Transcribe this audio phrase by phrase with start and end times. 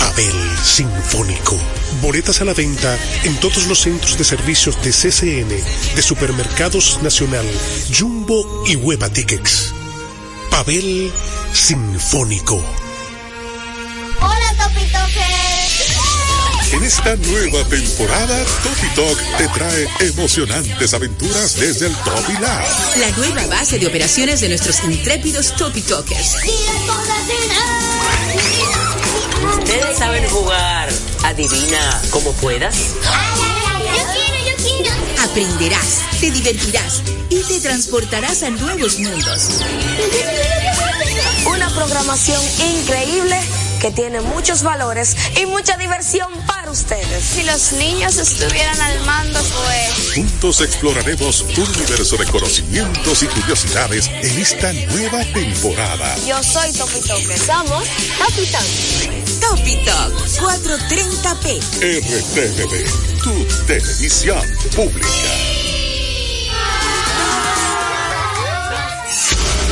[0.00, 0.34] Pavel
[0.64, 1.58] Sinfónico.
[2.00, 5.48] Boletas a la venta en todos los centros de servicios de CCN,
[5.94, 7.46] de Supermercados Nacional,
[7.96, 9.74] Jumbo y Hueva Tickets.
[10.50, 11.12] Pavel
[11.52, 12.56] Sinfónico.
[14.20, 15.20] Hola, Topitoque.
[16.72, 22.64] En esta nueva temporada, Topi Talk te trae emocionantes aventuras desde el Topi Lab.
[22.96, 26.36] La nueva base de operaciones de nuestros intrépidos Topi Talkers.
[29.48, 30.88] Ustedes saben jugar.
[31.24, 32.76] Adivina como puedas.
[32.76, 34.90] Yo quiero, yo quiero.
[35.22, 39.60] Aprenderás, te divertirás y te transportarás a nuevos mundos.
[41.46, 42.42] Una programación
[42.74, 43.40] increíble
[43.80, 47.24] que tiene muchos valores y mucha diversión para ustedes.
[47.24, 50.14] Si los niños estuvieran al mando, pues...
[50.14, 56.14] Juntos exploraremos un universo de conocimientos y curiosidades en esta nueva temporada.
[56.26, 57.38] Yo soy Topi Toque.
[57.38, 57.84] Somos
[58.18, 59.24] Topi Toque.
[59.40, 61.60] Topi Talk 430p.
[61.80, 64.42] RTVD, tu televisión
[64.76, 65.08] pública.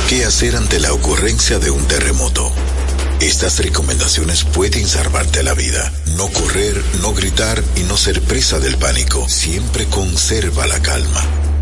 [0.09, 2.51] ¿Qué hacer ante la ocurrencia de un terremoto?
[3.21, 5.91] Estas recomendaciones pueden salvarte la vida.
[6.15, 9.27] No correr, no gritar y no ser presa del pánico.
[9.27, 11.48] Siempre conserva la calma.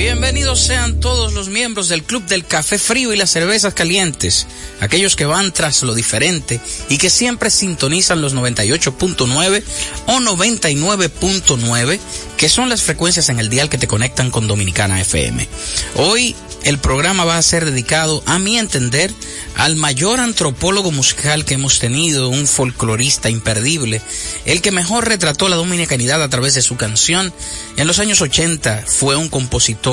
[0.00, 4.46] Bienvenidos sean todos los miembros del Club del Café Frío y las Cervezas Calientes,
[4.80, 6.58] aquellos que van tras lo diferente
[6.88, 9.62] y que siempre sintonizan los 98.9
[10.06, 12.00] o 99.9,
[12.38, 15.46] que son las frecuencias en el dial que te conectan con Dominicana FM.
[15.96, 19.12] Hoy el programa va a ser dedicado, a mi entender,
[19.56, 24.00] al mayor antropólogo musical que hemos tenido, un folclorista imperdible,
[24.44, 27.32] el que mejor retrató la dominicanidad a través de su canción.
[27.76, 29.89] En los años 80 fue un compositor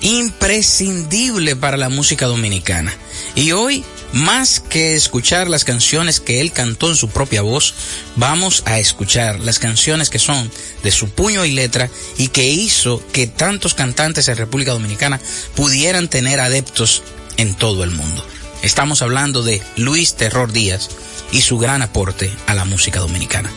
[0.00, 2.94] imprescindible para la música dominicana.
[3.34, 7.74] Y hoy, más que escuchar las canciones que él cantó en su propia voz,
[8.16, 10.50] vamos a escuchar las canciones que son
[10.82, 15.20] de su puño y letra y que hizo que tantos cantantes en República Dominicana
[15.54, 17.02] pudieran tener adeptos
[17.36, 18.24] en todo el mundo.
[18.62, 20.88] Estamos hablando de Luis Terror Díaz
[21.30, 23.50] y su gran aporte a la música dominicana.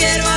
[0.00, 0.29] Quiero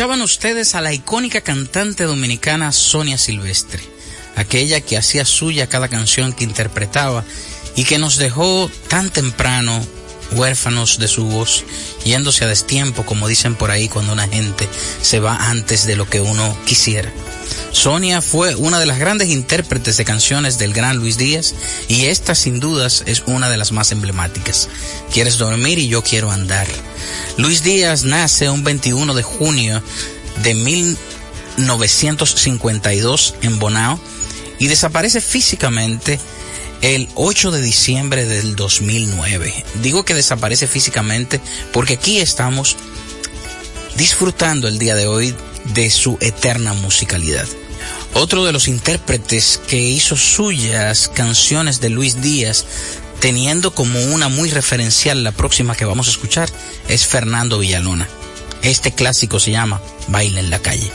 [0.00, 3.82] Escuchaban ustedes a la icónica cantante dominicana Sonia Silvestre,
[4.34, 7.22] aquella que hacía suya cada canción que interpretaba
[7.76, 9.78] y que nos dejó tan temprano
[10.32, 11.64] huérfanos de su voz,
[12.02, 14.66] yéndose a destiempo, como dicen por ahí cuando una gente
[15.02, 17.12] se va antes de lo que uno quisiera.
[17.72, 21.54] Sonia fue una de las grandes intérpretes de canciones del gran Luis Díaz
[21.88, 24.68] y esta sin dudas es una de las más emblemáticas.
[25.12, 26.66] Quieres dormir y yo quiero andar.
[27.36, 29.82] Luis Díaz nace un 21 de junio
[30.42, 34.00] de 1952 en Bonao
[34.58, 36.18] y desaparece físicamente
[36.82, 39.64] el 8 de diciembre del 2009.
[39.82, 41.40] Digo que desaparece físicamente
[41.72, 42.76] porque aquí estamos
[43.96, 45.34] disfrutando el día de hoy
[45.66, 47.46] de su eterna musicalidad.
[48.14, 52.66] Otro de los intérpretes que hizo suyas canciones de Luis Díaz,
[53.20, 56.50] teniendo como una muy referencial la próxima que vamos a escuchar,
[56.88, 58.08] es Fernando Villalona.
[58.62, 60.90] Este clásico se llama Baile en la calle.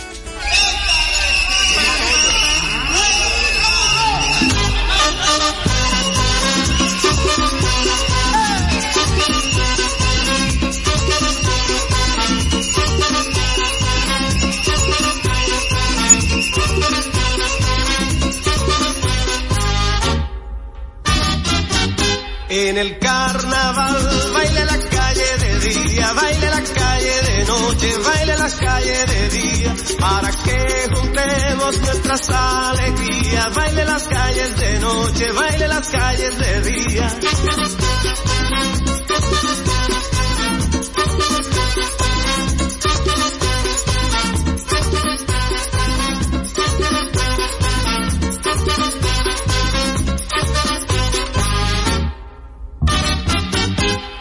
[27.65, 34.79] Noche, baile la calle de día, para que juntemos nuestras alegrías, baile las calles de
[34.79, 37.19] noche, baile las calles de día.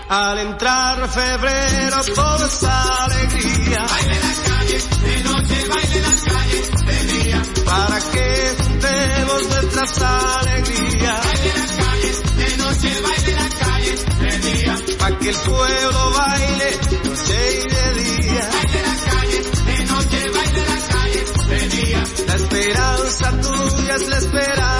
[0.08, 3.86] Al entrar febrero todo es alegría.
[3.88, 7.42] Baile las calles de noche, baile las calles de día.
[7.64, 11.24] Para que juntemos nuestras alegrías.
[11.24, 14.78] Baile las calles de noche, baile las calles de día.
[14.98, 18.50] Para que el pueblo baile noche y de día.
[18.52, 22.04] Baile las calles de noche, baile las calles de día.
[22.26, 24.73] La esperanza tuya es la esperanza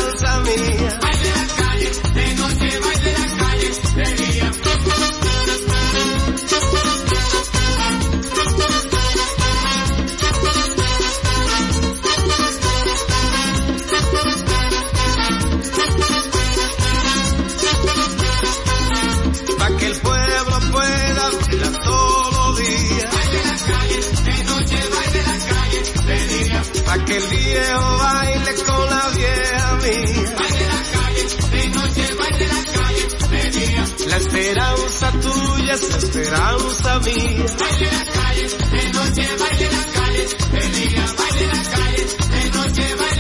[35.98, 37.44] esperanza mía.
[37.58, 41.04] Baile las calles de noche, baile las calles de día.
[41.18, 43.13] Baile las calles de noche, baile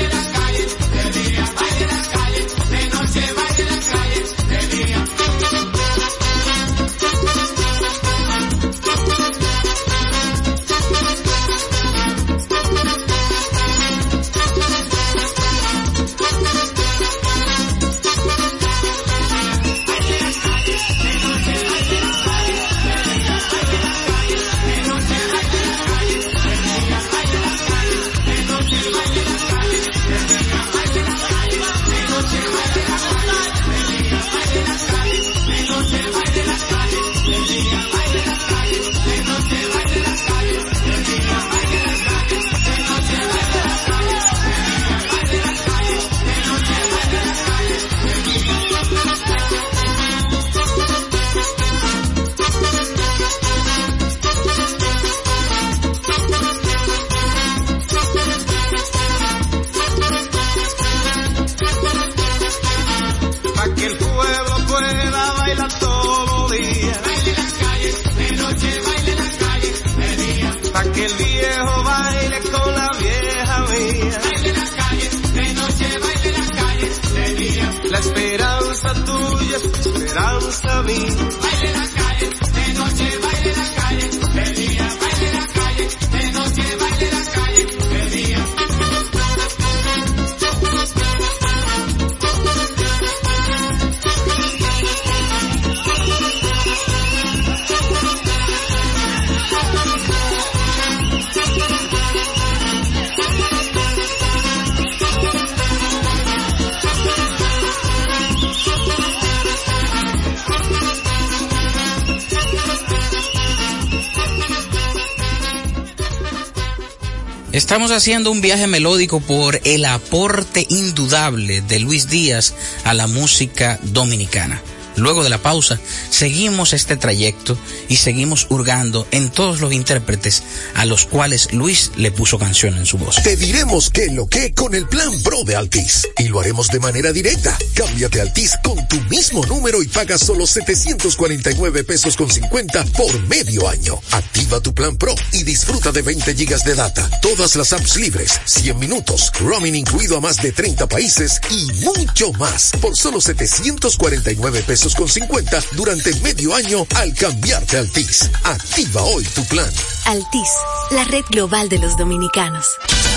[117.54, 123.78] Estamos haciendo un viaje melódico por el aporte indudable de Luis Díaz a la música
[123.80, 124.60] dominicana.
[124.96, 125.78] Luego de la pausa,
[126.10, 127.58] seguimos este trayecto
[127.88, 130.42] y seguimos hurgando en todos los intérpretes
[130.74, 133.22] a los cuales Luis le puso canción en su voz.
[133.22, 136.80] Te diremos qué lo que con el plan Pro de Altis y lo haremos de
[136.80, 137.56] manera directa.
[137.74, 143.68] Cámbiate Altis con tu mismo número y paga solo 749 pesos con 50 por medio
[143.68, 144.00] año.
[144.12, 148.40] Activa tu plan Pro y disfruta de 20 gigas de data, todas las apps libres,
[148.44, 154.62] 100 minutos, roaming incluido a más de 30 países y mucho más por solo 749
[154.84, 158.30] pesos con 50 durante medio año al cambiarte a Altis.
[158.42, 159.70] Activa hoy tu plan.
[160.04, 160.48] Altis,
[160.90, 162.66] la red global de los dominicanos.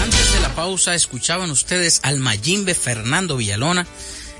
[0.01, 3.85] Antes de la pausa escuchaban ustedes al Mayimbe Fernando Villalona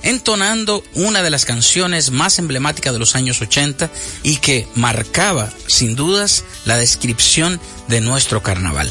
[0.03, 3.89] entonando una de las canciones más emblemáticas de los años 80
[4.24, 8.89] y que marcaba sin dudas la descripción de nuestro carnaval.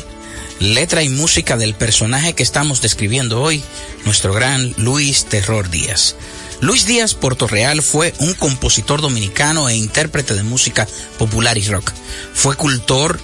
[0.61, 3.63] Letra y música del personaje que estamos describiendo hoy,
[4.05, 6.17] nuestro gran Luis Terror Díaz.
[6.61, 11.93] Luis Díaz Portorreal fue un compositor dominicano e intérprete de música popular y rock.
[12.33, 13.21] Fue cultor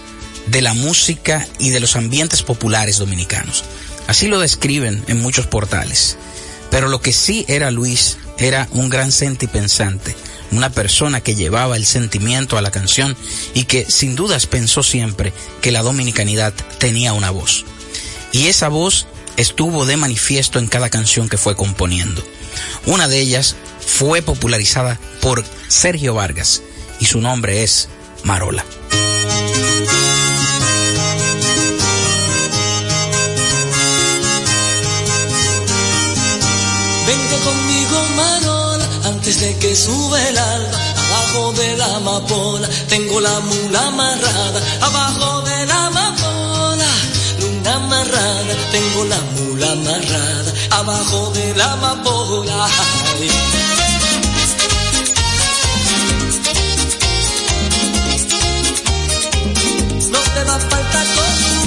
[0.49, 3.65] de la música y de los ambientes populares dominicanos.
[4.07, 6.19] Así lo describen en muchos portales.
[6.71, 10.15] Pero lo que sí era Luis era un gran sentipensante,
[10.51, 13.17] una persona que llevaba el sentimiento a la canción
[13.55, 17.65] y que sin dudas pensó siempre que la dominicanidad tenía una voz.
[18.33, 19.07] Y esa voz
[19.39, 22.23] estuvo de manifiesto en cada canción que fue componiendo.
[22.87, 26.62] Una de ellas fue popularizada por Sergio Vargas
[27.00, 27.88] y su nombre es
[28.25, 28.64] Marola.
[37.06, 40.78] Vente conmigo, Marola, antes de que sube el alba.
[41.09, 44.61] Abajo de la amapola, tengo la mula amarrada.
[44.80, 46.22] Abajo de la amapola,
[47.71, 50.52] amarrada, tengo la mula amarrada.
[50.71, 52.66] Abajo de la amapola.
[53.21, 53.31] ay.
[60.11, 61.07] No te va a faltar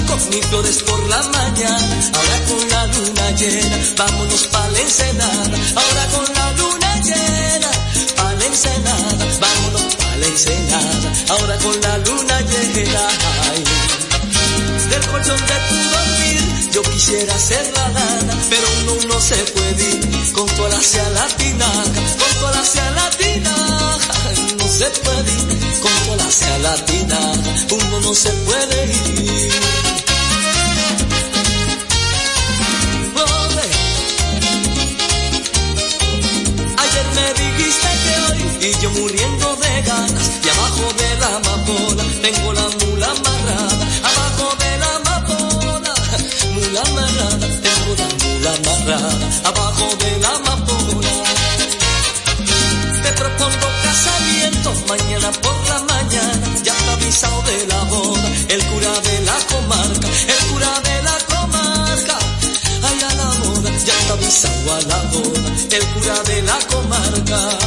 [0.06, 1.94] coco ni flores por la mañana.
[2.14, 5.56] Ahora con la luna llena, vámonos pa' la ensenada.
[5.80, 7.70] Ahora con la luna llena,
[8.16, 9.24] pa' la ensenada.
[9.40, 11.12] Vámonos pa' la ensenada.
[11.30, 13.85] Ahora con la luna llena.
[15.16, 20.32] Colchón de tu dormir, yo quisiera ser la lana, pero uno no se puede ir
[20.34, 21.68] con toda la latina,
[22.20, 23.54] con toda la latina.
[24.58, 27.18] No se puede ir con toda la latina,
[27.70, 29.52] uno no se puede ir.
[36.82, 42.04] Ayer me dijiste que hoy y yo muriendo de ganas y abajo de la amapola
[42.20, 42.85] tengo la
[49.44, 51.10] abajo de la amapola
[53.02, 56.46] te propongo casamiento mañana por la mañana.
[56.64, 61.16] Ya está avisado de la boda el cura de la comarca el cura de la
[61.32, 62.18] comarca.
[62.82, 65.40] Ay a la boda ya está avisado a la boda
[65.76, 67.65] el cura de la comarca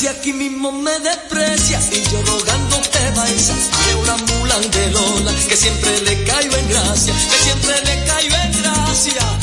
[0.00, 3.52] Si aquí mismo me desprecia y yo rogándote baisa,
[3.86, 8.34] de una mula de Lola que siempre le caigo en gracia, que siempre le caigo
[8.34, 9.38] en gracia.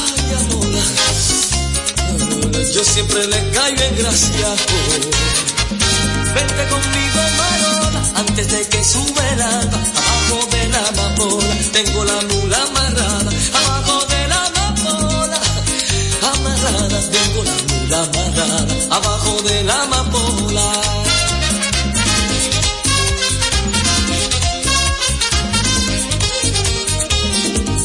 [0.00, 0.82] Ay, Lola,
[2.72, 4.48] yo siempre le caigo en gracia.
[6.34, 10.88] Vente conmigo, Marola, antes de que sube el alba, abajo de la
[11.70, 13.30] tengo la mula amarrada,
[17.10, 20.68] tengo la mula amarrada abajo de la amapola.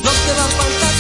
[0.03, 0.95] No te va a faltar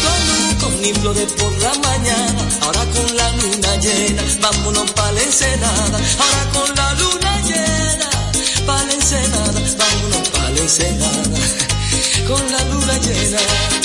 [0.61, 5.99] con un de por la mañana, ahora con la luna llena, vámonos pa' la ensenada,
[6.23, 8.09] ahora con la luna llena,
[8.65, 11.39] pa' la ensenada, vámonos pa' la ensenada,
[12.27, 13.82] con la luna llena.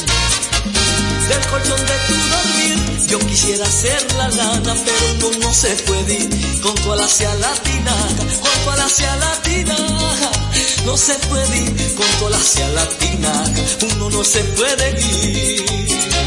[1.28, 6.14] Del colchón de tu dormir, yo quisiera ser la lana, pero uno no se puede
[6.14, 7.94] ir con tu alacia latina,
[8.40, 9.76] con tu alacia latina.
[10.86, 13.44] No se puede ir con tu alacia latina,
[13.94, 16.17] uno no se puede ir.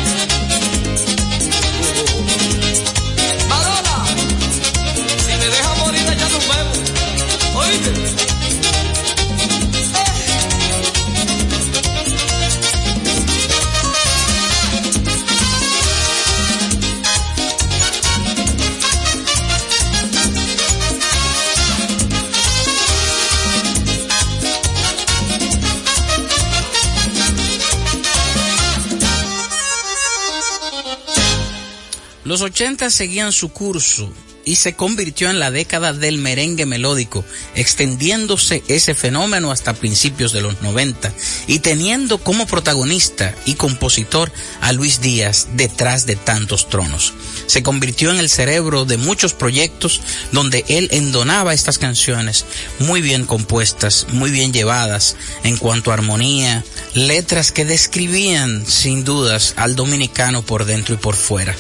[32.32, 34.10] Los 80 seguían su curso
[34.46, 40.40] y se convirtió en la década del merengue melódico, extendiéndose ese fenómeno hasta principios de
[40.40, 41.12] los 90
[41.48, 47.14] y teniendo como protagonista y compositor a Luis Díaz detrás de tantos tronos.
[47.48, 50.02] Se convirtió en el cerebro de muchos proyectos
[50.32, 52.46] donde él endonaba estas canciones
[52.80, 59.54] muy bien compuestas, muy bien llevadas en cuanto a armonía, letras que describían sin dudas
[59.58, 61.56] al dominicano por dentro y por fuera.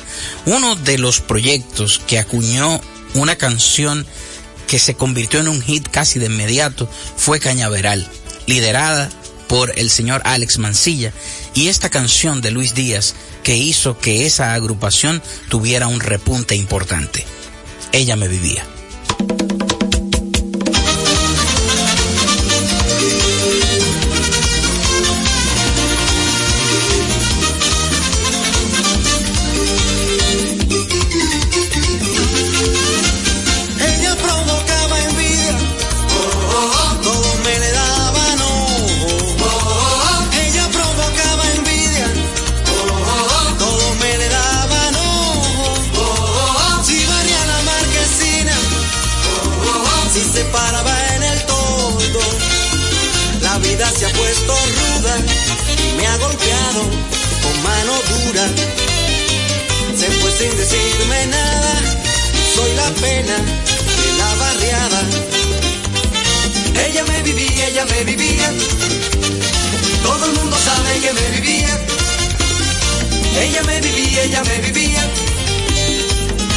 [0.45, 2.81] Uno de los proyectos que acuñó
[3.13, 4.05] una canción
[4.67, 8.07] que se convirtió en un hit casi de inmediato fue Cañaveral,
[8.47, 9.09] liderada
[9.51, 11.11] por el señor Alex Mancilla
[11.53, 17.25] y esta canción de Luis Díaz que hizo que esa agrupación tuviera un repunte importante.
[17.91, 18.65] Ella me vivía.
[63.01, 63.35] Pena
[63.99, 65.01] de la barriada.
[66.85, 68.47] Ella me vivía, ella me vivía.
[70.03, 71.73] Todo el mundo sabe que me vivía.
[73.43, 75.03] Ella me vivía, ella me vivía.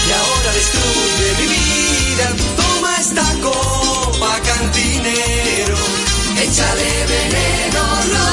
[0.06, 2.26] Y ahora destruye mi vida.
[2.60, 5.76] Toma esta copa, cantinero.
[6.44, 7.82] Échale veneno,
[8.14, 8.28] no.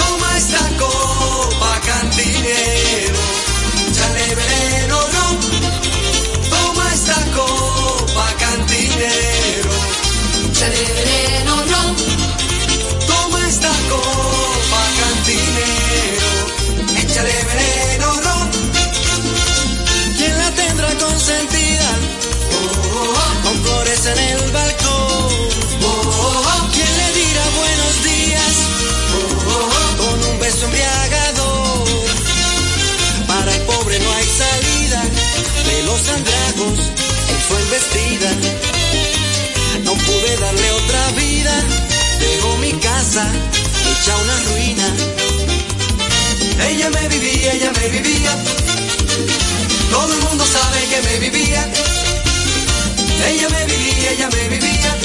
[0.00, 3.37] Toma esta copa, cantinero.
[10.80, 11.37] Échale veneno,
[41.12, 41.54] vida,
[42.20, 43.26] dejó mi casa
[43.90, 44.86] hecha una ruina.
[46.68, 48.32] Ella me vivía, ella me vivía,
[49.90, 51.68] todo el mundo sabe que me vivía.
[53.26, 54.96] Ella me vivía, ella me vivía,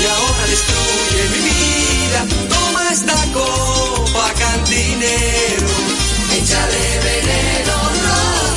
[0.00, 2.26] y ahora destruye mi vida.
[2.48, 5.66] Toma esta copa, cantinero,
[6.36, 8.47] échale veneno, no.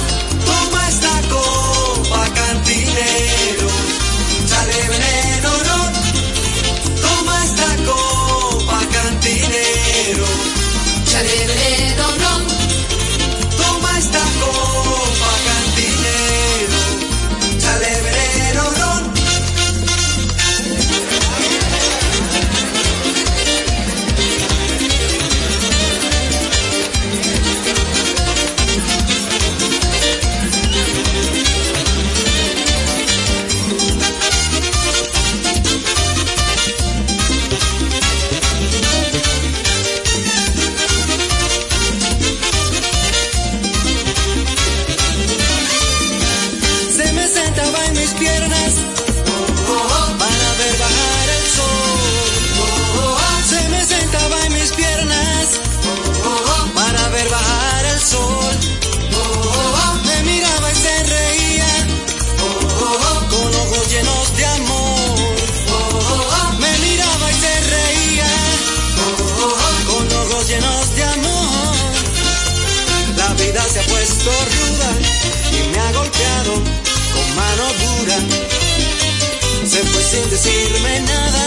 [80.01, 81.43] Sin decirme nada,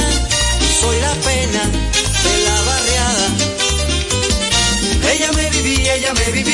[0.80, 1.62] soy la pena
[2.24, 3.26] de la barriada.
[5.12, 6.53] Ella me vivía, ella me vivía,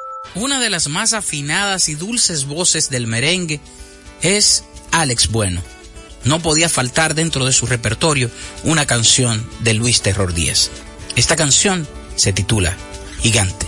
[0.35, 3.59] Una de las más afinadas y dulces voces del merengue
[4.21, 5.61] es Alex Bueno.
[6.23, 8.29] No podía faltar dentro de su repertorio
[8.63, 10.69] una canción de Luis Terror Díaz.
[11.15, 12.75] Esta canción se titula
[13.21, 13.67] Gigante.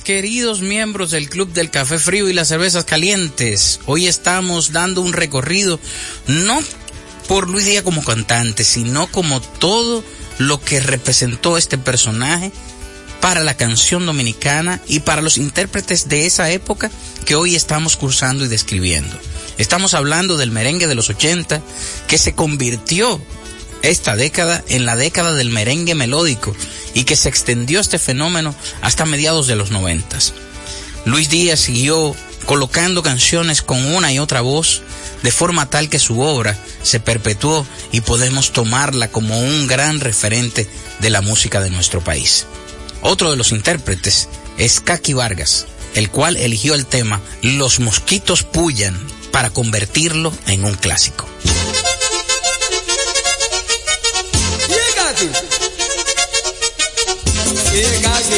[0.00, 3.80] queridos miembros del Club del Café Frío y las Cervezas Calientes.
[3.86, 5.78] Hoy estamos dando un recorrido,
[6.26, 6.58] no
[7.28, 10.02] por Luis Díaz como cantante, sino como todo
[10.38, 12.52] lo que representó este personaje
[13.20, 16.90] para la canción dominicana y para los intérpretes de esa época
[17.24, 19.16] que hoy estamos cursando y describiendo.
[19.58, 21.62] Estamos hablando del merengue de los 80
[22.06, 23.20] que se convirtió
[23.86, 26.54] esta década en la década del merengue melódico
[26.94, 30.18] y que se extendió este fenómeno hasta mediados de los 90.
[31.04, 34.82] Luis Díaz siguió colocando canciones con una y otra voz
[35.22, 40.68] de forma tal que su obra se perpetuó y podemos tomarla como un gran referente
[41.00, 42.46] de la música de nuestro país.
[43.02, 48.98] Otro de los intérpretes es Kaki Vargas, el cual eligió el tema Los mosquitos pullan
[49.32, 51.28] para convertirlo en un clásico.
[58.26, 58.32] No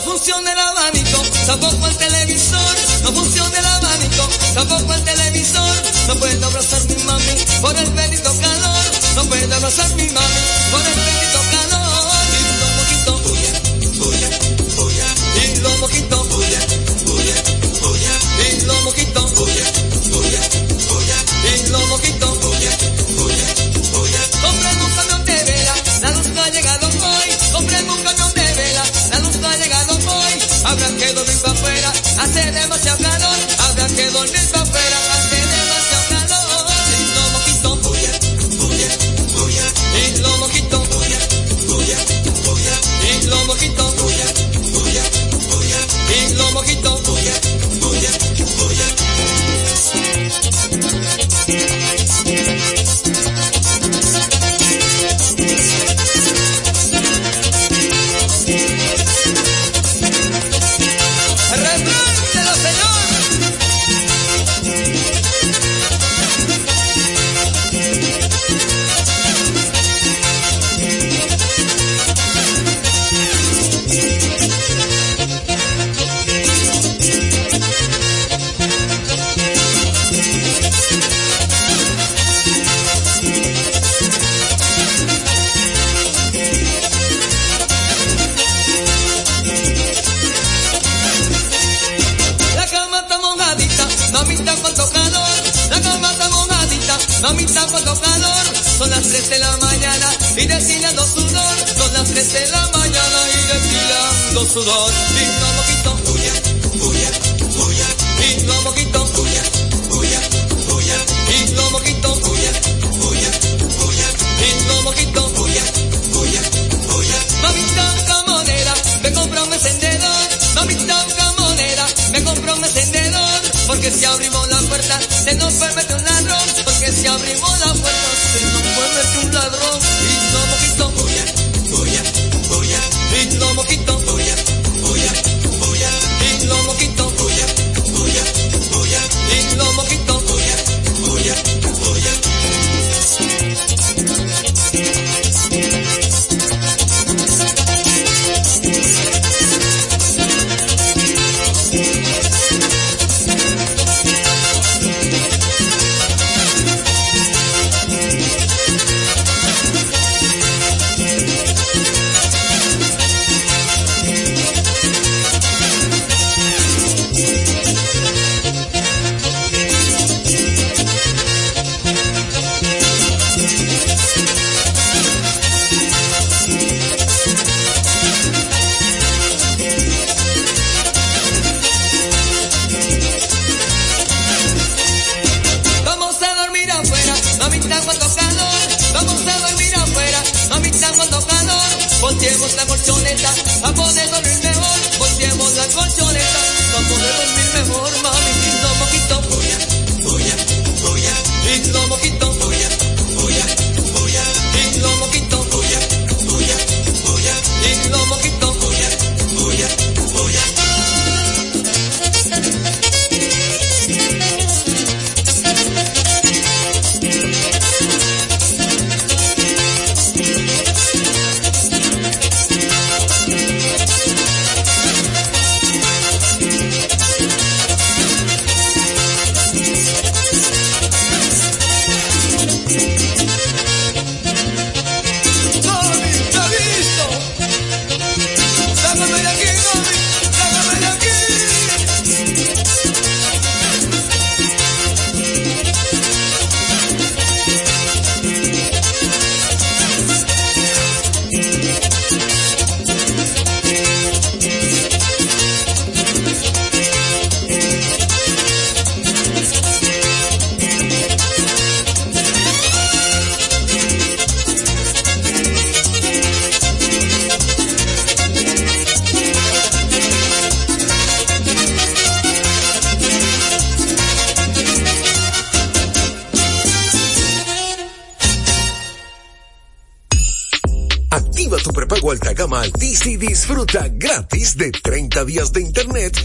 [0.00, 2.76] funciona el abanico, tampoco el televisor.
[3.02, 5.74] No funciona el abanico, tampoco el televisor.
[6.06, 8.84] No puedo abrazar mi mami por el bendito calor.
[9.16, 12.14] No puedo abrazar mi mami por el bendito calor.
[13.80, 13.86] Y bulla, bulla.
[13.86, 14.28] Y bulla,
[14.76, 15.08] bulla.
[18.94, 19.66] Mojitos, bulla,
[20.08, 20.40] bulla,
[20.88, 21.18] bulla.
[21.50, 22.70] Y los mojitos, bulla,
[23.16, 23.46] bulla,
[23.90, 24.20] bulla.
[24.40, 27.28] Compremos un camión de vela, la luz no ha llegado hoy.
[27.52, 30.34] Compremos un camión de vela, la luz no ha llegado hoy.
[30.64, 33.36] Habrá que dormir para afuera, hace demasiado calor.
[33.66, 34.98] Habrá que dormir para afuera,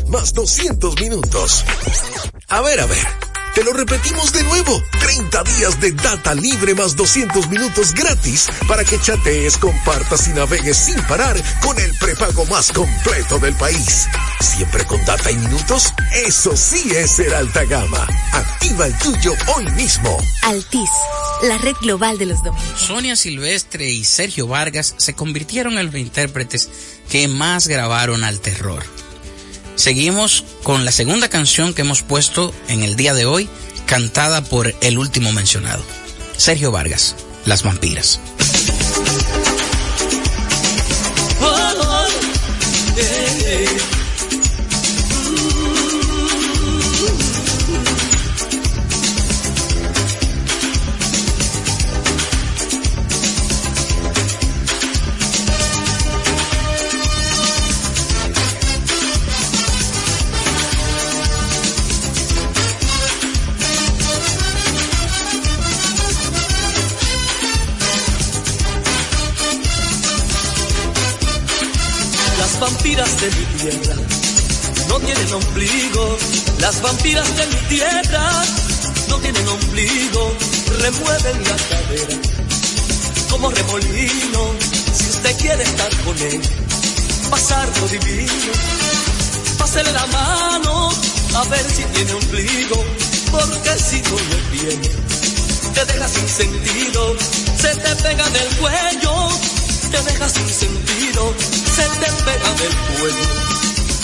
[0.10, 1.64] más 200 minutos.
[2.48, 3.30] A ver, a ver.
[3.56, 4.82] Te lo repetimos de nuevo.
[5.00, 10.78] 30 días de data libre más 200 minutos gratis para que chatees, compartas y navegues
[10.78, 14.08] sin parar con el prepago más completo del país.
[14.40, 15.94] Siempre con data y minutos.
[16.14, 18.08] Eso sí es ser alta gama.
[18.34, 20.18] Activa el tuyo hoy mismo.
[20.44, 20.90] Altis,
[21.44, 22.80] la red global de los dominicanos.
[22.80, 26.70] Sonia Silvestre y Sergio Vargas se convirtieron en los intérpretes
[27.10, 28.84] que más grabaron al terror.
[29.80, 33.48] Seguimos con la segunda canción que hemos puesto en el día de hoy,
[33.86, 35.82] cantada por el último mencionado,
[36.36, 37.16] Sergio Vargas,
[37.46, 38.20] Las Vampiras.
[75.06, 76.18] Tienen ombligo.
[76.60, 78.44] Las vampiras de mi tierra
[79.08, 80.34] no tienen ombligo.
[80.80, 82.40] Remueven la cadera
[83.30, 84.42] como remolino.
[84.94, 86.42] Si usted quiere estar con él,
[87.30, 88.54] pasar lo divino.
[89.58, 90.90] Pásele la mano
[91.36, 92.84] a ver si tiene ombligo.
[93.32, 94.90] Porque si no lo tiene,
[95.74, 97.16] te deja sin sentido.
[97.62, 99.30] Se te pega del cuello,
[99.92, 101.34] te deja sin sentido.
[101.76, 103.49] Se te pega del cuello,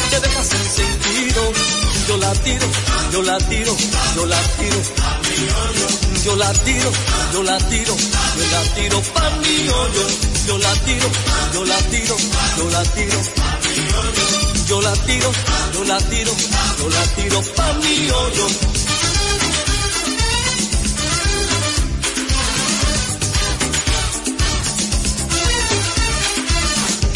[0.09, 1.41] te deja sin sentido.
[2.07, 2.67] Yo la tiro,
[3.11, 3.75] yo la tiro,
[4.15, 4.81] yo la tiro.
[6.25, 6.91] Yo la tiro,
[7.33, 10.07] yo la tiro, yo la tiro pa' mi hoyo.
[10.47, 11.07] Yo la tiro,
[11.53, 12.15] yo la tiro,
[12.57, 13.19] yo la tiro.
[14.67, 15.31] Yo la tiro,
[15.73, 16.31] yo la tiro,
[16.79, 18.47] yo la tiro pa' mi hoyo.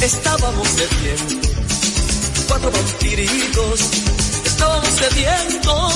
[0.02, 1.39] Estábamos sedientos,
[2.62, 3.80] cuatro vampiritos.
[4.46, 5.94] Estábamos sedientos,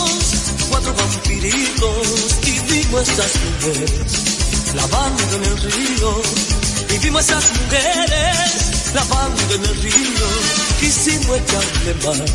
[0.70, 2.08] cuatro vampiritos.
[2.46, 6.22] Y vimos esas mujeres lavando en el río.
[6.90, 10.28] Y vimos esas mujeres lavando en el río.
[10.80, 12.26] Quisimos echarle mano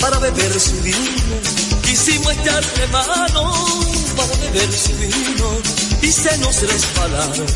[0.00, 1.36] para beber su vino.
[1.82, 3.52] Quisimos echarle mano
[4.16, 5.58] para beber su vino.
[6.02, 7.46] Y se nos resbalaron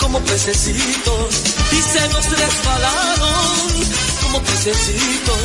[0.00, 1.34] como pececitos
[1.70, 4.01] y se nos resbalaron
[4.32, 5.38] como pececitos.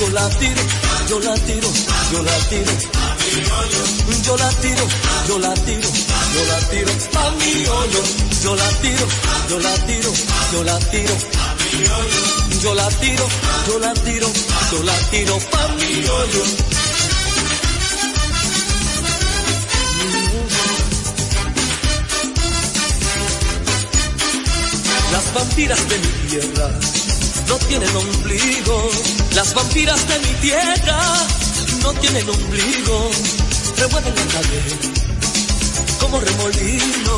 [0.00, 0.62] Yo la tiro,
[1.08, 1.68] yo la tiro,
[2.12, 2.72] yo la tiro.
[4.24, 4.86] Yo la tiro,
[5.28, 5.88] yo la tiro,
[6.34, 8.02] yo la tiro pa' mi hoyo.
[8.42, 9.06] Yo la tiro,
[9.48, 10.12] yo la tiro,
[10.52, 11.16] yo la tiro.
[12.62, 13.26] Yo la tiro,
[13.68, 14.28] yo la tiro,
[14.72, 16.42] yo la tiro pa' mi hoyo.
[25.12, 26.70] Las vampiras de mi tierra
[27.52, 28.90] no tienen ombligo.
[29.34, 31.00] Las vampiras de mi tierra
[31.82, 33.10] no tienen ombligo.
[33.76, 34.76] Remueven la cadera
[36.00, 37.14] como remolino.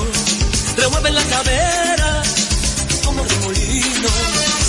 [0.77, 2.23] Remueven la cadera
[3.05, 4.09] como remolino.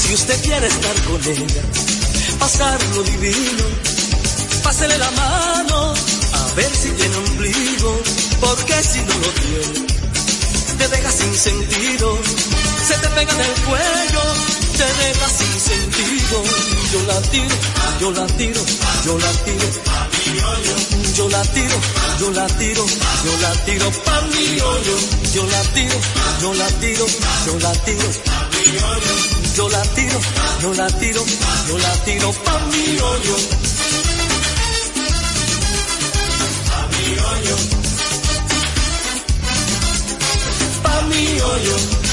[0.02, 1.64] Si usted quiere estar con ella,
[2.38, 3.66] pasar lo divino,
[4.62, 5.94] pásele la mano
[6.34, 8.02] a ver si tiene ombligo.
[8.40, 9.88] Porque si no lo tiene,
[10.78, 12.20] te deja sin sentido
[12.86, 14.22] se te pega en el cuello,
[14.78, 16.38] te deja sin sentido.
[16.94, 17.56] Yo la tiro,
[18.02, 18.62] yo la tiro,
[19.06, 19.68] yo la tiro.
[21.16, 21.78] Yo la tiro,
[22.20, 22.86] yo la tiro,
[23.26, 24.98] yo la tiro pa' mi hoyo.
[25.34, 25.98] Yo la tiro,
[26.42, 27.06] yo la tiro,
[27.46, 28.10] yo la tiro.
[29.56, 30.20] Yo la tiro,
[30.62, 31.22] yo la tiro,
[31.70, 33.36] yo la tiro pa' mi hoyo.
[36.70, 37.56] Pa' mi hoyo.
[40.84, 42.05] Pa' mi.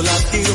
[0.00, 0.54] Yo la tiro,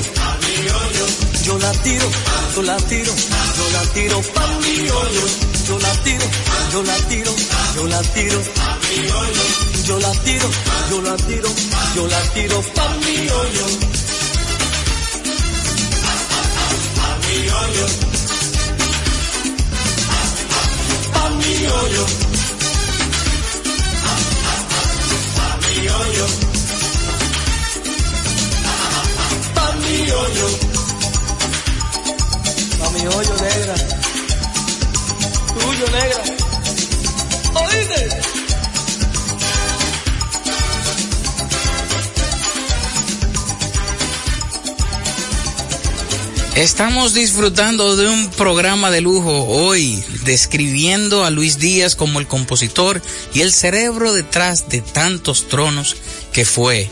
[1.44, 2.10] yo la tiro,
[2.56, 5.26] yo la tiro, yo la tiro pa' mi hoyo,
[5.68, 6.26] yo la tiro,
[6.74, 7.32] yo la tiro,
[7.76, 8.42] yo la tiro,
[9.86, 10.50] yo la tiro,
[10.90, 11.50] yo la tiro,
[11.96, 13.95] yo la tiro pa' mi hoyo.
[46.66, 53.04] Estamos disfrutando de un programa de lujo hoy, describiendo a Luis Díaz como el compositor
[53.36, 55.96] y el cerebro detrás de tantos tronos
[56.34, 56.90] que fue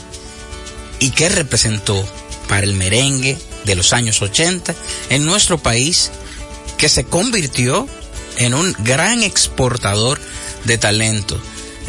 [0.99, 2.07] y que representó
[2.47, 4.75] para el merengue de los años 80
[5.09, 6.11] en nuestro país,
[6.77, 7.87] que se convirtió
[8.37, 10.21] en un gran exportador
[10.65, 11.35] de talento.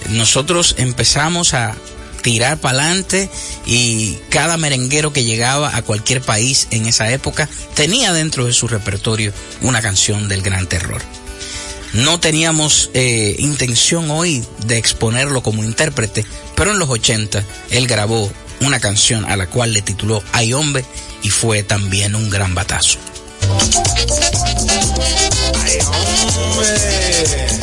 [0.09, 1.77] Nosotros empezamos a
[2.25, 3.29] tirar para adelante
[3.67, 8.69] y cada merenguero que llegaba a cualquier país en esa época tenía dentro de su
[8.69, 11.03] repertorio una canción del gran terror.
[11.93, 16.25] No teníamos eh, intención hoy de exponerlo como intérprete,
[16.57, 20.85] pero en los 80 él grabó una canción a la cual le tituló Ay hombre
[21.23, 22.99] y fue también un gran batazo.
[26.29, 27.55] Hombre.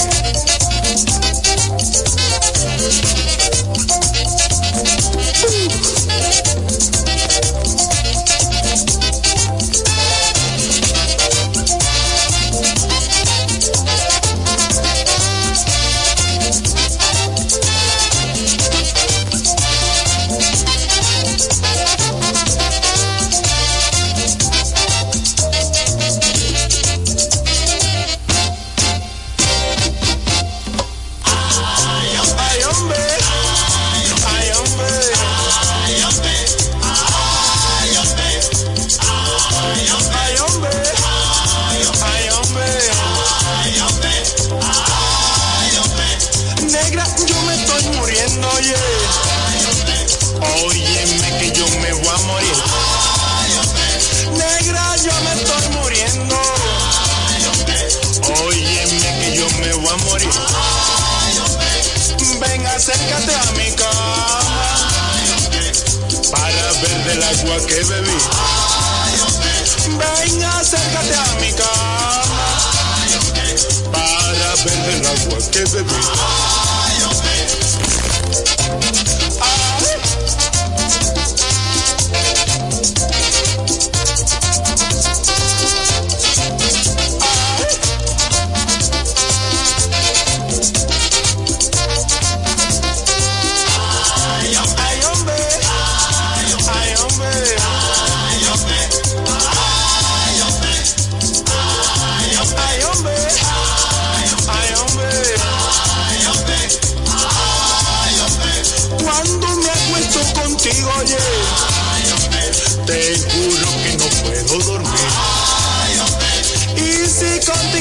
[75.71, 76.50] Said we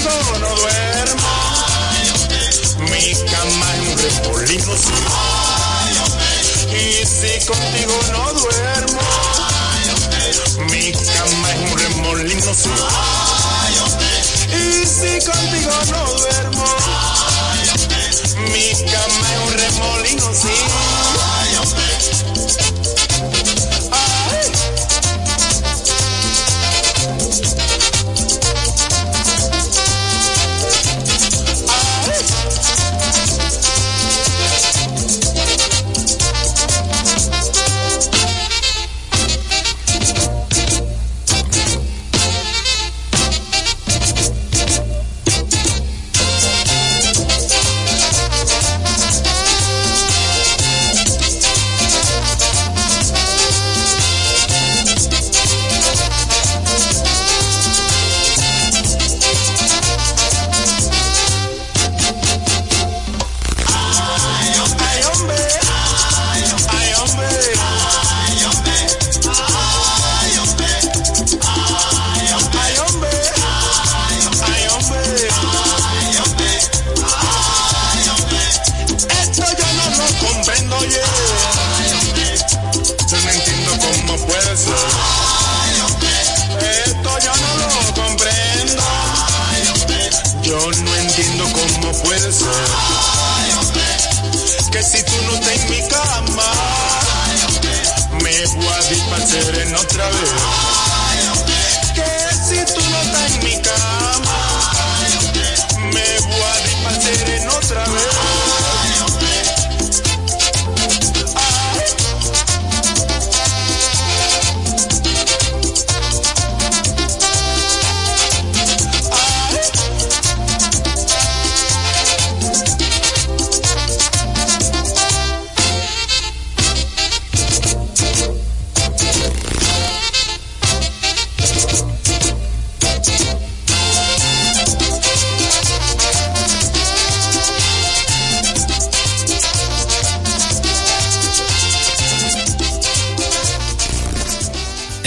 [0.03, 1.29] contigo no duermo,
[2.91, 4.75] mi cama es un remolino.
[6.73, 9.03] Y si contigo no duermo,
[10.71, 12.51] mi cama es un remolino.
[14.53, 16.67] Y si contigo no duermo,
[18.53, 20.57] mi cama es un remolino, sí.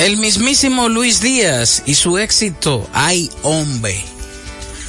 [0.03, 4.03] El mismísimo Luis Díaz y su éxito Ay Hombre.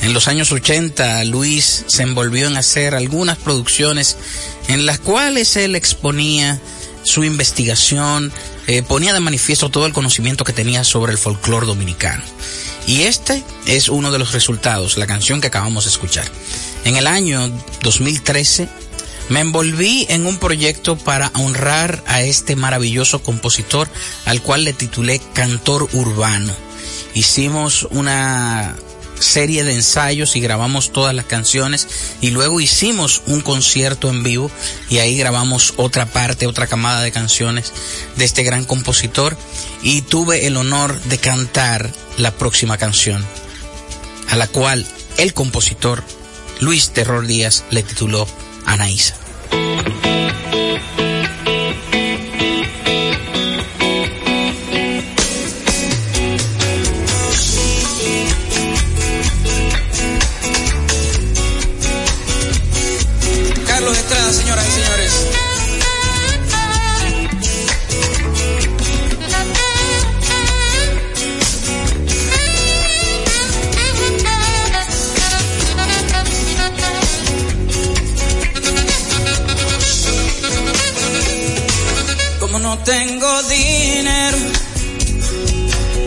[0.02, 4.16] En los años 80, Luis se envolvió en hacer algunas producciones
[4.66, 6.60] en las cuales él exponía
[7.04, 8.32] su investigación,
[8.66, 12.24] eh, ponía de manifiesto todo el conocimiento que tenía sobre el folclore dominicano.
[12.88, 16.26] Y este es uno de los resultados, la canción que acabamos de escuchar.
[16.84, 17.52] En el año
[17.84, 18.68] 2013,
[19.28, 23.88] me envolví en un proyecto para honrar a este maravilloso compositor
[24.26, 26.52] al cual le titulé Cantor Urbano.
[27.14, 28.76] Hicimos una
[29.18, 31.86] serie de ensayos y grabamos todas las canciones
[32.20, 34.50] y luego hicimos un concierto en vivo
[34.90, 37.72] y ahí grabamos otra parte, otra camada de canciones
[38.16, 39.36] de este gran compositor
[39.82, 43.24] y tuve el honor de cantar la próxima canción
[44.30, 46.02] a la cual el compositor
[46.60, 48.26] Luis Terror Díaz le tituló
[48.66, 49.23] Anaísa.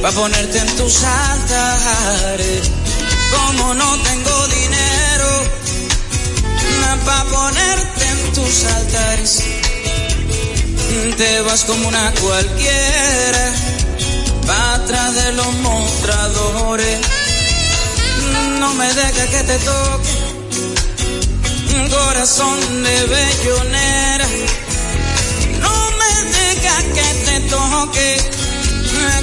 [0.07, 2.71] Para ponerte en tus altares,
[3.29, 5.43] como no tengo dinero
[7.05, 9.43] para ponerte en tus altares.
[11.17, 13.51] Te vas como una cualquiera,
[14.49, 16.99] va atrás de los mostradores.
[18.59, 20.09] No me dejes que te toque,
[21.89, 24.27] corazón de bellonera.
[25.59, 28.36] No me dejes que te toque,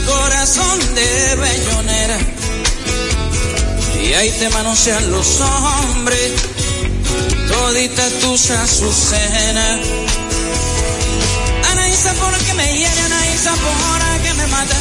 [0.07, 2.19] corazón de bellonera.
[4.03, 6.33] Y ahí te manosean los hombres
[7.49, 9.81] toditas tus azucenas.
[11.71, 14.77] Anaísa porque me hiere, Anaísa porque me mata.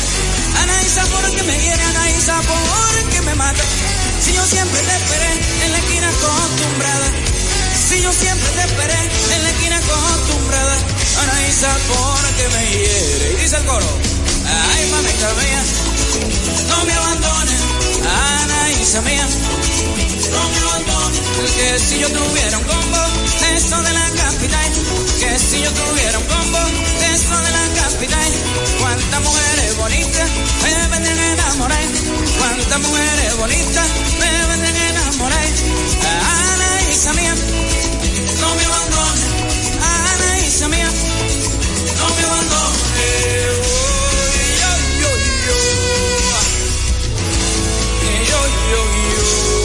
[0.64, 3.64] Anaísa porque me hiere, Anaísa porque me mata.
[4.24, 5.32] Si yo siempre te esperé
[5.66, 7.08] en la esquina acostumbrada.
[7.90, 9.00] Si yo siempre te esperé
[9.36, 10.76] en la esquina acostumbrada.
[11.24, 13.34] Anaísa porque me hiere.
[13.34, 14.13] Y dice el coro.
[14.46, 15.64] Ay, mamita mía,
[16.70, 17.60] no me abandones.
[18.42, 19.28] Anaísa mía,
[20.32, 21.22] no me abandones.
[21.56, 22.98] Que si yo tuviera un combo,
[23.56, 24.72] eso de la capital.
[25.20, 26.60] Que si yo tuviera un combo,
[27.14, 28.32] eso de la capital.
[28.80, 30.30] Cuántas mujeres bonitas
[30.64, 31.86] me venden enamorar.
[32.40, 33.88] Cuántas mujeres bonitas
[34.20, 35.48] me venden enamorar.
[36.54, 37.36] Anaísa mía,
[38.42, 39.24] no me abandones.
[39.82, 40.90] Anaísa mía,
[41.98, 43.63] no me abandones.
[48.30, 48.40] Yo,
[48.72, 48.82] yo,
[49.58, 49.63] yo.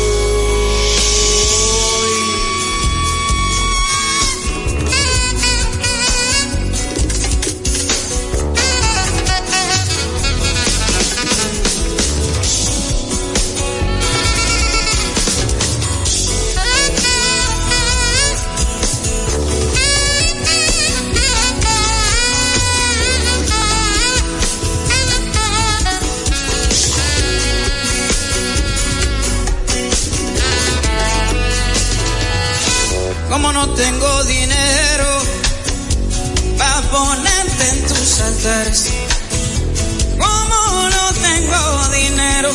[38.39, 38.91] Altares.
[40.18, 42.51] Como no tengo dinero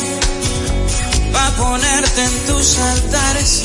[1.32, 3.62] para ponerte en tus altares.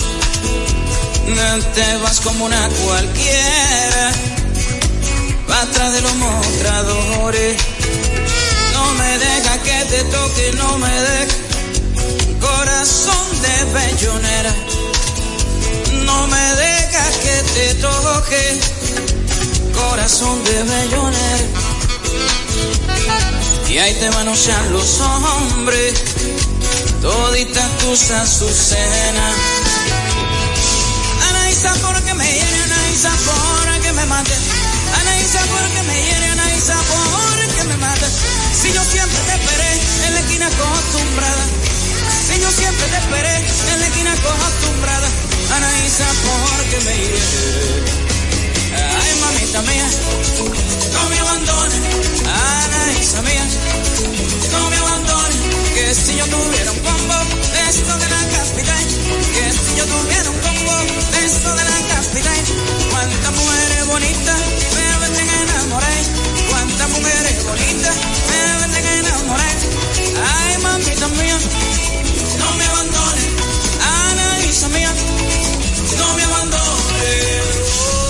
[1.28, 4.11] No te vas como una cualquiera
[5.49, 7.57] va atrás de los mostradores.
[8.74, 11.36] No me deja que te toque, no me deja
[12.41, 14.53] corazón de bellonera.
[16.05, 18.59] No me dejas que te toque,
[19.74, 21.68] corazón de bellonera.
[23.70, 25.93] Y ahí te manosean los hombres,
[27.01, 29.36] toditas tus azucenas.
[31.30, 34.34] Anaísa porque me hiere, Anaísa porque me mate.
[35.01, 38.05] Anaísa porque me hiere, Anaísa porque me mate.
[38.60, 39.72] Si yo siempre te esperé
[40.07, 41.45] en la esquina acostumbrada.
[42.28, 43.36] Si yo siempre te esperé
[43.74, 45.07] en la esquina acostumbrada.
[45.55, 48.09] Anaísa porque me hiere.
[48.80, 49.88] Ay, mamita mía,
[50.93, 51.80] no me abandones.
[52.25, 53.45] Anaísa mía,
[54.51, 55.38] no me abandones.
[55.73, 57.17] Que si yo tuviera un combo
[57.53, 58.86] de esto de la capital.
[59.34, 60.73] Que si yo tuviera un combo
[61.11, 62.43] de esto de la capital.
[62.91, 64.39] Cuántas mujeres bonitas
[64.75, 66.03] me venden enamorar.
[66.49, 67.95] Cuántas mujeres bonitas
[68.30, 69.57] me venden enamorar.
[70.36, 71.38] Ay, mamita mía,
[72.39, 73.27] no me abandones.
[73.82, 74.93] Anaísa mía,
[75.97, 78.09] no me abandones.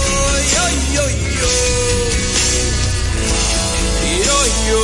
[0.54, 1.50] Yo, yo, yo.
[4.26, 4.38] Yo,
[4.68, 4.80] yo,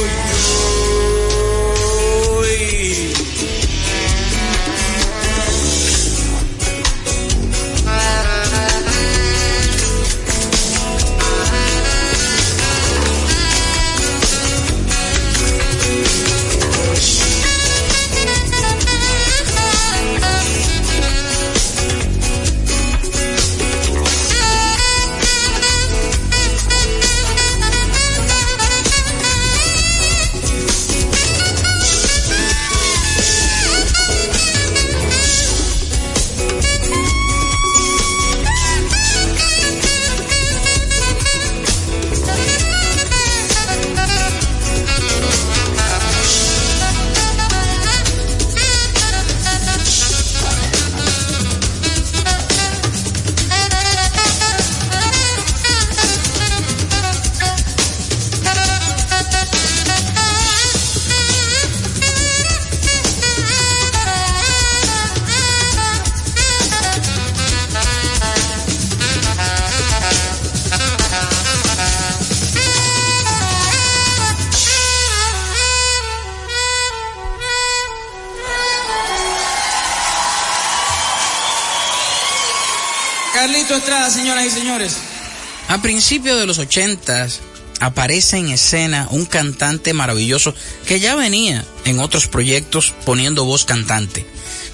[85.86, 87.42] principios de los ochentas
[87.80, 90.56] aparece en escena un cantante maravilloso
[90.88, 94.26] que ya venía en otros proyectos poniendo voz cantante.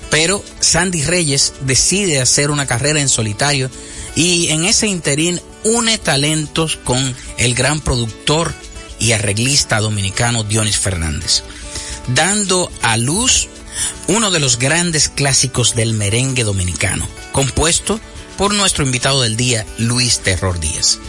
[0.09, 3.69] Pero Sandy Reyes decide hacer una carrera en solitario
[4.15, 8.53] y en ese interín une talentos con el gran productor
[8.97, 11.43] y arreglista dominicano Dionis Fernández,
[12.07, 13.49] dando a luz
[14.07, 17.99] uno de los grandes clásicos del merengue dominicano, compuesto
[18.37, 20.99] por nuestro invitado del día, Luis Terror Díaz.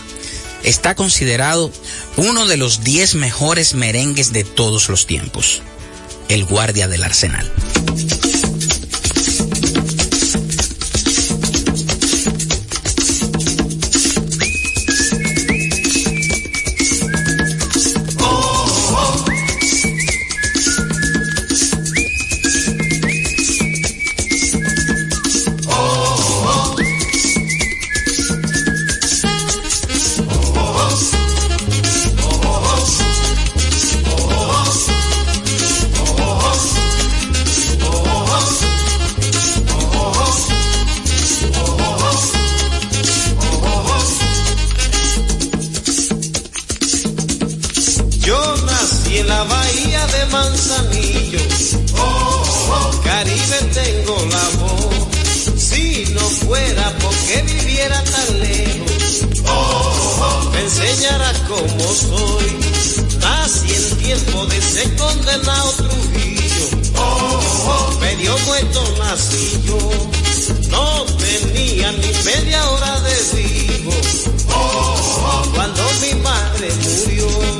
[0.62, 1.72] Está considerado
[2.16, 5.62] uno de los 10 mejores merengues de todos los tiempos,
[6.28, 7.50] el guardia del arsenal.
[50.32, 51.38] Manzanillo.
[53.04, 55.08] Caribe tengo la voz.
[55.58, 59.26] Si no fuera porque viviera tan lejos,
[60.52, 62.50] me enseñarás cómo soy.
[63.20, 66.66] Nací en tiempo de ese condenado Trujillo.
[68.00, 69.78] Medio muerto nací yo.
[70.70, 73.92] No tenía ni media hora de vivo.
[75.54, 77.51] Cuando mi madre murió,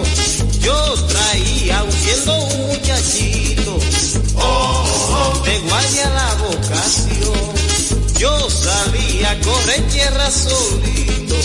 [1.32, 3.78] traía siendo un muchachito
[5.44, 7.52] de guardia la vocación.
[8.18, 11.36] Yo salía a correr tierra solito,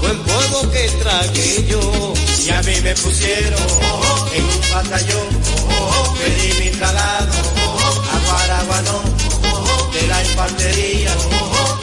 [0.00, 2.14] buen polvo que tragué yo.
[2.46, 3.62] Y a mí me pusieron
[4.34, 5.28] en un batallón,
[6.18, 7.32] pedí mi traslado
[8.12, 9.02] a Guaraguanó,
[9.92, 11.12] de la infantería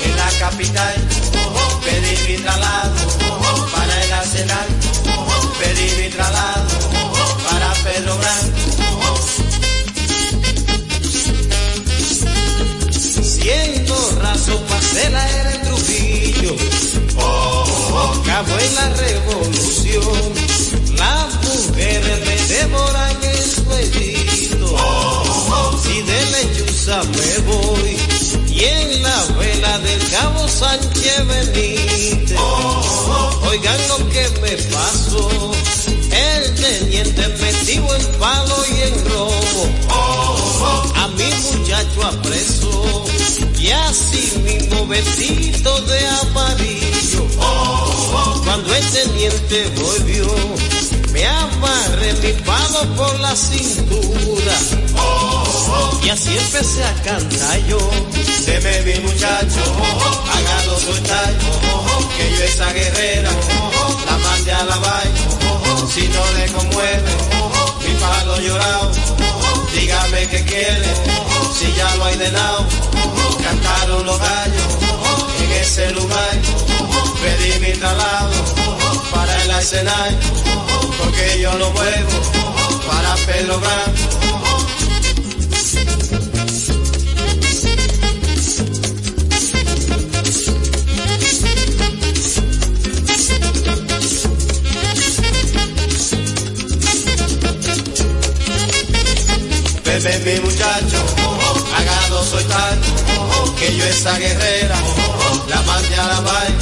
[0.04, 0.96] en la capital,
[1.86, 2.96] pedí mi traslado
[3.72, 4.68] para el arsenal,
[6.18, 8.58] para Pedro Blanco.
[14.70, 16.56] Mandela era en Trujillo.
[17.18, 20.34] Oh, oh, acabó en la revolución.
[20.96, 24.78] Las mujeres me devoran en su edito.
[25.84, 27.98] Si de lechuza me voy
[28.48, 32.40] y en la vela del cabo Sánchez Benítez.
[33.50, 35.52] Oigan lo que me pasó.
[36.38, 39.70] El teniente metido en palo y en robo.
[40.96, 43.06] A mi muchacho apreso
[43.58, 47.28] y así mismo vestido de amarillo.
[48.44, 50.28] Cuando el teniente volvió,
[51.12, 54.58] me amarré mi palo por la cintura.
[56.04, 57.80] Y así empecé a cantar yo.
[58.46, 59.62] Deme mi muchacho,
[60.32, 61.34] hágalo soltar,
[70.30, 70.94] qué quiere,
[71.54, 72.66] si ya lo hay de lado.
[73.44, 74.78] Cantaron los gallos.
[75.42, 76.36] En ese lugar,
[77.22, 78.32] pedí mi traslado
[79.14, 80.18] para el escenario,
[80.98, 82.22] porque yo no vuelvo
[82.88, 83.60] para Pedro
[100.00, 100.98] Bebe mi muchacho,
[101.76, 102.78] hágalo soltar,
[103.58, 104.76] que yo esa guerrera
[105.50, 106.60] la mande a la vaina,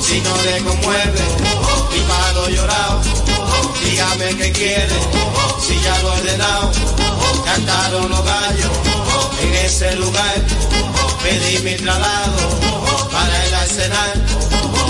[0.00, 1.20] si no le conmueve,
[1.92, 3.00] mi palo llorado,
[3.84, 4.98] dígame qué quiere,
[5.64, 6.72] si ya lo he ordenado,
[7.44, 8.70] cantaron los gallos
[9.42, 10.34] en ese lugar,
[11.22, 12.50] pedí mi traslado
[13.12, 14.22] para el escenario,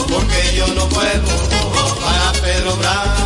[0.08, 1.28] porque yo no puedo
[2.00, 3.25] para Pedro Bravo.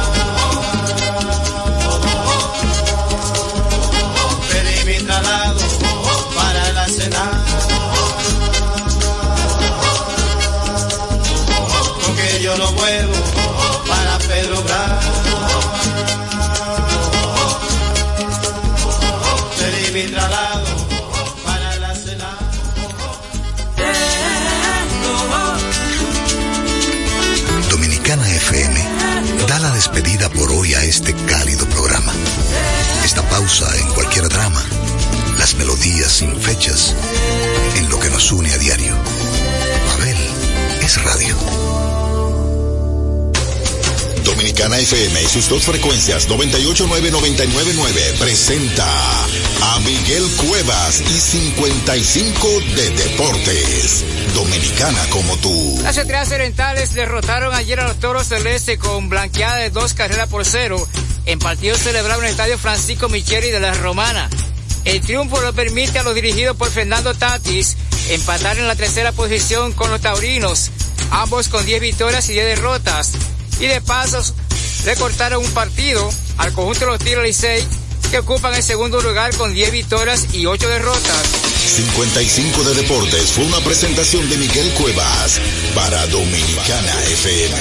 [27.68, 28.80] Dominicana FM
[29.46, 32.12] da la despedida por hoy a este cálido programa.
[33.04, 34.62] Esta pausa en cualquier drama,
[35.38, 36.94] las melodías sin fechas,
[37.76, 38.94] en lo que nos une a diario.
[39.98, 40.16] Abel
[40.82, 41.89] es radio.
[44.40, 48.86] Dominicana FM y sus dos frecuencias 989-999 presenta
[49.60, 54.02] a Miguel Cuevas y 55 de Deportes.
[54.34, 55.78] Dominicana como tú.
[55.82, 60.30] Las Estrellas Orientales derrotaron ayer a los Toros del Este con blanqueada de dos carreras
[60.30, 60.88] por cero
[61.26, 64.30] en partido celebrado en el Estadio Francisco Micheli de la Romana.
[64.86, 67.76] El triunfo lo permite a los dirigidos por Fernando Tatis
[68.08, 70.70] empatar en la tercera posición con los taurinos,
[71.10, 73.12] ambos con 10 victorias y 10 derrotas.
[73.60, 74.34] Y de pasos
[74.84, 77.64] recortaron un partido al conjunto de los Tigres Licey
[78.10, 81.22] que ocupan el segundo lugar con 10 victorias y 8 derrotas.
[81.66, 85.40] 55 de Deportes fue una presentación de Miguel Cuevas
[85.74, 87.54] para Dominicana FM.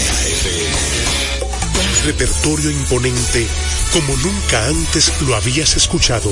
[1.76, 3.48] Un repertorio imponente
[3.94, 6.32] como nunca antes lo habías escuchado.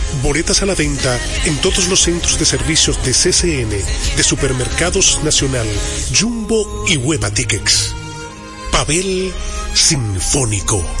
[0.23, 5.67] Boletas a la venta en todos los centros de servicios de CCN, de Supermercados Nacional,
[6.17, 7.95] Jumbo y Hueva Tickets.
[8.71, 9.33] Pavel
[9.73, 11.00] Sinfónico.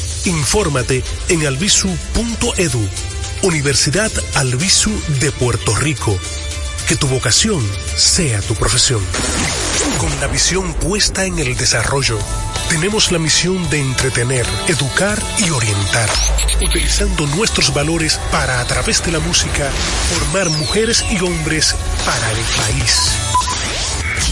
[0.25, 2.89] Infórmate en albisu.edu,
[3.41, 6.17] Universidad Albisu de Puerto Rico.
[6.87, 7.65] Que tu vocación
[7.95, 9.01] sea tu profesión.
[9.97, 12.19] Con la visión puesta en el desarrollo,
[12.69, 16.09] tenemos la misión de entretener, educar y orientar,
[16.63, 19.71] utilizando nuestros valores para, a través de la música,
[20.13, 23.11] formar mujeres y hombres para el país.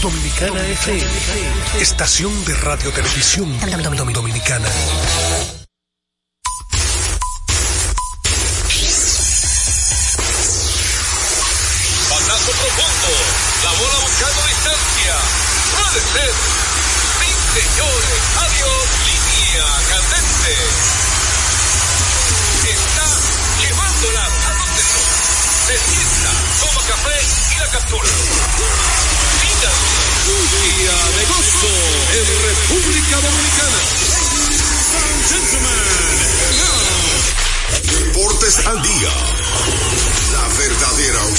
[0.00, 1.06] Dominicana FM,
[1.80, 3.54] estación de radio televisión
[4.12, 4.68] dominicana.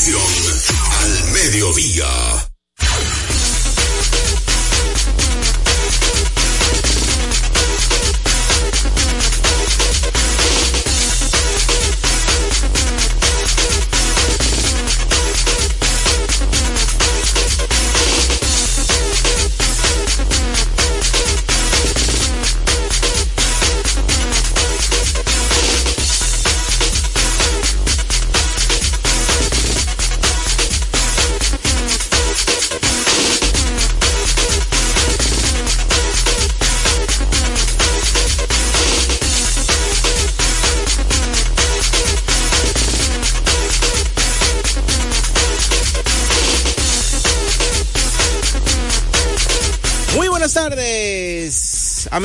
[0.10, 2.41] Al mediodía.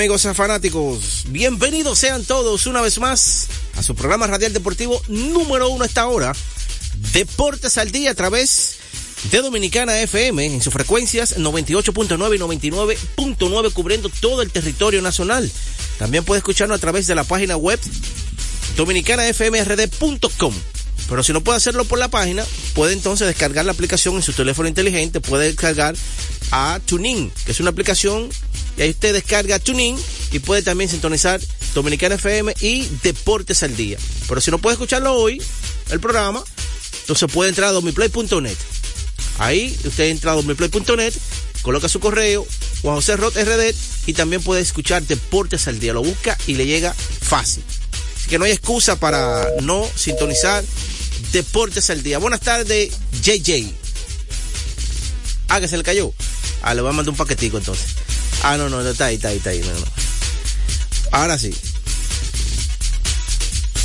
[0.07, 1.24] Amigos fanáticos.
[1.30, 6.32] Bienvenidos sean todos una vez más a su programa radial deportivo número uno esta hora.
[7.12, 8.76] Deportes al día a través
[9.32, 15.50] de Dominicana FM en sus frecuencias 98.9 y 99.9 cubriendo todo el territorio nacional.
[15.98, 17.80] También puede escucharnos a través de la página web
[18.76, 20.54] dominicanafmrd.com.
[21.09, 22.44] Pero si no puede hacerlo por la página,
[22.74, 25.96] puede entonces descargar la aplicación en su teléfono inteligente, puede descargar
[26.52, 28.28] a TuneIn, que es una aplicación,
[28.76, 29.96] y ahí usted descarga TuneIn
[30.32, 31.40] y puede también sintonizar
[31.74, 33.98] Dominicana FM y Deportes al Día.
[34.28, 35.42] Pero si no puede escucharlo hoy,
[35.90, 36.42] el programa,
[37.00, 38.56] entonces puede entrar a domiplay.net.
[39.38, 41.14] Ahí usted entra a domiplay.net,
[41.62, 42.46] coloca su correo,
[42.82, 43.74] Juan José Rot RD,
[44.06, 45.92] y también puede escuchar Deportes al Día.
[45.92, 47.62] Lo busca y le llega fácil.
[48.16, 50.64] Así que no hay excusa para no sintonizar
[51.32, 52.18] Deportes al Día.
[52.18, 52.90] Buenas tardes,
[53.22, 53.72] JJ.
[55.48, 56.12] Ah, que se le cayó.
[56.62, 58.05] Ah, le voy a mandar un paquetico entonces.
[58.43, 59.61] Ah, no, no, está ahí, está ahí, está ahí.
[59.61, 59.87] No, no.
[61.12, 61.55] Ahora sí.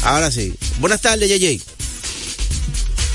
[0.03, 0.55] Ahora sí.
[0.79, 1.61] Buenas tardes, JJ.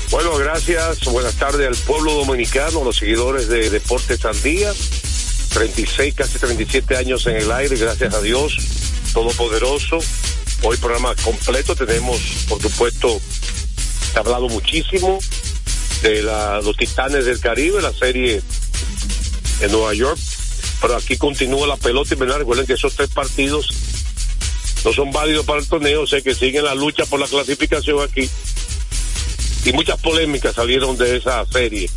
[0.09, 1.03] Bueno, gracias.
[1.05, 4.73] Buenas tardes al pueblo dominicano, los seguidores de Deportes al Día.
[5.53, 8.57] 36, casi 37 años en el aire, gracias a Dios,
[9.13, 9.99] Todopoderoso.
[10.63, 11.75] Hoy programa completo.
[11.75, 13.19] Tenemos, por supuesto,
[14.11, 15.19] se ha hablado muchísimo
[16.01, 18.41] de los Titanes del Caribe, la serie
[19.61, 20.19] en Nueva York.
[20.81, 22.39] Pero aquí continúa la pelota y ¿verdad?
[22.39, 23.69] recuerden que esos tres partidos
[24.85, 28.29] no son válidos para el torneo, sé que siguen la lucha por la clasificación aquí.
[29.65, 31.89] Y muchas polémicas salieron de esa serie.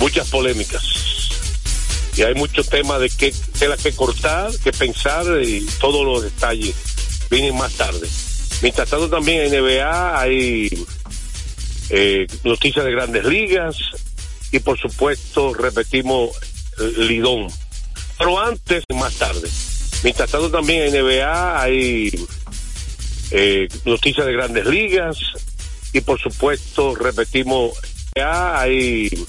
[0.00, 0.82] Muchas polémicas.
[2.16, 6.74] Y hay muchos temas de qué tela que cortar, que pensar y todos los detalles
[7.30, 8.08] vienen más tarde.
[8.62, 10.86] Mientras tanto también en NBA hay
[11.90, 13.76] eh, noticias de grandes ligas
[14.52, 16.30] y por supuesto repetimos
[16.98, 17.48] Lidón.
[18.24, 19.50] Pero antes, más tarde.
[20.02, 22.26] Mientras tanto también en NBA hay
[23.30, 25.18] eh, noticias de grandes ligas.
[25.92, 27.78] Y por supuesto repetimos
[28.16, 29.26] NBA hay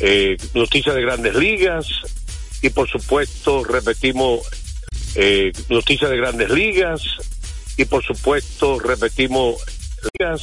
[0.00, 1.86] eh, noticias de grandes ligas.
[2.62, 4.40] Y por supuesto repetimos
[5.14, 7.00] eh, noticias de grandes ligas.
[7.76, 9.62] Y por supuesto repetimos
[10.18, 10.42] ligas.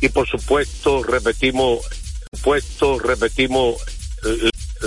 [0.00, 1.80] Y por supuesto repetimos
[2.44, 3.82] puesto repetimos